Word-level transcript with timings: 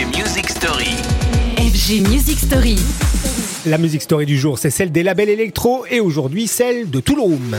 FG 0.00 0.16
Music 0.16 0.48
Story. 0.48 0.96
FG 1.58 2.08
Music 2.08 2.38
Story. 2.38 2.76
La 3.66 3.76
musique 3.76 4.00
story 4.00 4.24
du 4.24 4.38
jour, 4.38 4.58
c'est 4.58 4.70
celle 4.70 4.92
des 4.92 5.02
labels 5.02 5.28
électro 5.28 5.84
et 5.90 6.00
aujourd'hui 6.00 6.46
celle 6.46 6.88
de 6.88 7.00
Toolroom. 7.00 7.56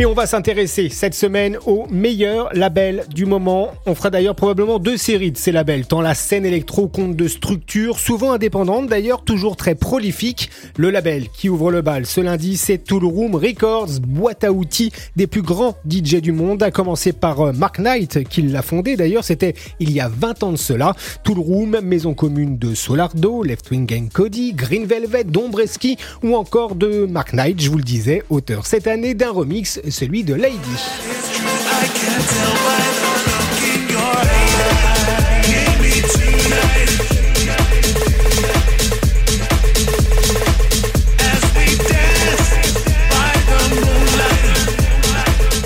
Et 0.00 0.06
on 0.06 0.14
va 0.14 0.28
s'intéresser 0.28 0.90
cette 0.90 1.14
semaine 1.14 1.58
aux 1.66 1.88
meilleurs 1.90 2.54
labels 2.54 3.04
du 3.12 3.26
moment. 3.26 3.72
On 3.84 3.96
fera 3.96 4.10
d'ailleurs 4.10 4.36
probablement 4.36 4.78
deux 4.78 4.96
séries 4.96 5.32
de 5.32 5.36
ces 5.36 5.50
labels, 5.50 5.88
tant 5.88 6.00
la 6.00 6.14
scène 6.14 6.46
électro 6.46 6.86
compte 6.86 7.16
de 7.16 7.26
structures, 7.26 7.98
souvent 7.98 8.30
indépendantes 8.30 8.86
d'ailleurs, 8.86 9.22
toujours 9.22 9.56
très 9.56 9.74
prolifiques. 9.74 10.50
Le 10.76 10.90
label 10.90 11.26
qui 11.30 11.48
ouvre 11.48 11.72
le 11.72 11.82
bal 11.82 12.06
ce 12.06 12.20
lundi, 12.20 12.56
c'est 12.56 12.78
Toolroom 12.78 13.34
Records, 13.34 13.98
boîte 14.06 14.44
à 14.44 14.52
outils 14.52 14.92
des 15.16 15.26
plus 15.26 15.42
grands 15.42 15.74
DJ 15.90 16.20
du 16.20 16.30
monde, 16.30 16.62
à 16.62 16.70
commencer 16.70 17.12
par 17.12 17.40
euh, 17.40 17.52
Mark 17.52 17.80
Knight, 17.80 18.22
qui 18.28 18.42
l'a 18.42 18.62
fondé 18.62 18.94
d'ailleurs, 18.94 19.24
c'était 19.24 19.54
il 19.80 19.90
y 19.90 19.98
a 19.98 20.08
20 20.08 20.44
ans 20.44 20.52
de 20.52 20.56
cela. 20.56 20.94
Toolroom, 21.24 21.80
maison 21.80 22.14
commune 22.14 22.56
de 22.56 22.72
Solardo, 22.72 23.42
Left 23.42 23.68
Wing 23.72 23.86
Gang 23.86 24.08
Cody, 24.08 24.52
Green 24.52 24.86
Velvet, 24.86 25.24
Dombreski 25.24 25.96
ou 26.22 26.36
encore 26.36 26.76
de 26.76 27.04
Mark 27.04 27.32
Knight, 27.32 27.60
je 27.60 27.68
vous 27.68 27.78
le 27.78 27.82
disais, 27.82 28.22
auteur 28.30 28.64
cette 28.64 28.86
année 28.86 29.14
d'un 29.14 29.32
remix 29.32 29.80
celui 29.90 30.24
de 30.24 30.34
Lady. 30.34 30.58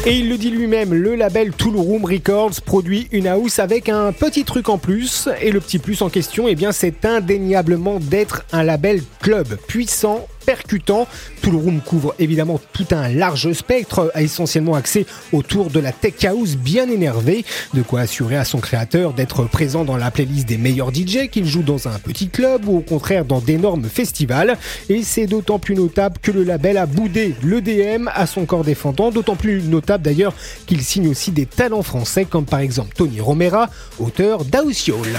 Et 0.05 0.16
il 0.16 0.29
le 0.29 0.37
dit 0.37 0.51
lui-même, 0.51 0.93
le 0.93 1.15
label 1.15 1.52
Toolroom 1.52 2.05
Records 2.05 2.61
produit 2.66 3.07
une 3.13 3.29
house 3.29 3.61
avec 3.61 3.89
un 3.89 4.11
petit 4.11 4.43
truc 4.43 4.69
en 4.69 4.77
plus. 4.77 5.29
Et 5.41 5.52
le 5.52 5.61
petit 5.61 5.79
plus 5.79 6.02
en 6.02 6.09
question, 6.09 6.49
eh 6.49 6.57
bien, 6.57 6.73
c'est 6.73 7.05
indéniablement 7.05 8.01
d'être 8.01 8.45
un 8.51 8.65
label 8.65 9.01
club 9.21 9.57
puissant, 9.68 10.27
percutant. 10.45 11.07
Tout 11.43 11.51
le 11.51 11.57
room 11.57 11.80
couvre 11.80 12.15
évidemment 12.18 12.60
tout 12.73 12.87
un 12.90 13.09
large 13.09 13.52
spectre, 13.52 14.12
essentiellement 14.16 14.74
axé 14.74 15.07
autour 15.32 15.71
de 15.71 15.80
la 15.80 15.93
tech 15.93 16.24
house 16.24 16.57
bien 16.57 16.88
énervée, 16.88 17.45
de 17.74 17.82
quoi 17.82 18.01
assurer 18.01 18.37
à 18.37 18.45
son 18.45 18.59
créateur 18.59 19.12
d'être 19.12 19.45
présent 19.45 19.84
dans 19.84 19.96
la 19.96 20.10
playlist 20.10 20.46
des 20.46 20.59
meilleurs 20.59 20.93
DJ 20.93 21.29
qu'il 21.30 21.46
joue 21.46 21.62
dans 21.62 21.88
un 21.88 21.99
petit 21.99 22.29
club 22.29 22.68
ou 22.68 22.79
au 22.79 22.80
contraire 22.80 23.24
dans 23.24 23.40
d'énormes 23.40 23.88
festivals. 23.88 24.57
Et 24.88 25.02
c'est 25.02 25.26
d'autant 25.26 25.59
plus 25.59 25.74
notable 25.74 26.18
que 26.21 26.30
le 26.30 26.45
label 26.45 26.77
a 26.79 26.87
boudé 26.87 27.34
l'EDM 27.43 28.09
à 28.15 28.27
son 28.27 28.45
corps 28.45 28.65
défendant, 28.65 29.10
d'autant 29.10 29.37
plus 29.37 29.62
notable 29.62 30.04
d'ailleurs 30.04 30.34
qu'il 30.66 30.82
signe 30.82 31.09
aussi 31.09 31.30
des 31.30 31.46
talents 31.46 31.82
français 31.82 32.24
comme 32.24 32.45
par 32.45 32.60
exemple 32.60 32.95
Tony 32.96 33.21
Romera, 33.21 33.68
auteur 33.99 34.45
d'House 34.45 34.87
y'all. 34.87 35.18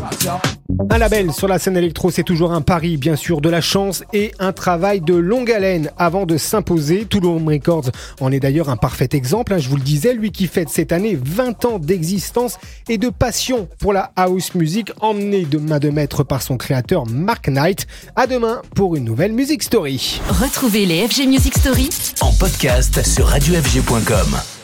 Un 0.89 0.97
label 0.97 1.31
sur 1.31 1.47
la 1.47 1.59
scène 1.59 1.77
électro, 1.77 2.11
c'est 2.11 2.23
toujours 2.23 2.51
un 2.51 2.61
pari, 2.61 2.97
bien 2.97 3.15
sûr, 3.15 3.41
de 3.41 3.49
la 3.49 3.61
chance 3.61 4.03
et 4.13 4.31
un 4.39 4.51
travail 4.51 5.01
de 5.01 5.13
longue 5.13 5.51
haleine 5.51 5.91
avant 5.97 6.25
de 6.25 6.37
s'imposer. 6.37 7.05
Toulon 7.05 7.43
Records 7.45 7.91
en 8.19 8.31
est 8.31 8.39
d'ailleurs 8.39 8.69
un 8.69 8.77
parfait 8.77 9.09
exemple. 9.13 9.53
Hein, 9.53 9.57
je 9.57 9.69
vous 9.69 9.77
le 9.77 9.83
disais, 9.83 10.13
lui 10.13 10.31
qui 10.31 10.47
fête 10.47 10.69
cette 10.69 10.91
année 10.91 11.17
20 11.21 11.65
ans 11.65 11.79
d'existence 11.79 12.57
et 12.89 12.97
de 12.97 13.09
passion 13.09 13.67
pour 13.79 13.93
la 13.93 14.11
house 14.15 14.55
music, 14.55 14.91
emmené 14.99 15.45
de 15.45 15.57
main 15.57 15.79
de 15.79 15.89
maître 15.89 16.23
par 16.23 16.41
son 16.41 16.57
créateur 16.57 17.05
Mark 17.07 17.47
Knight. 17.47 17.87
À 18.15 18.27
demain 18.27 18.61
pour 18.75 18.95
une 18.95 19.05
nouvelle 19.05 19.33
Music 19.33 19.63
Story. 19.63 20.21
Retrouvez 20.29 20.85
les 20.85 21.07
FG 21.07 21.27
Music 21.27 21.57
Story 21.57 21.89
en 22.21 22.31
podcast 22.33 23.05
sur 23.05 23.27
radiofg.com. 23.27 24.60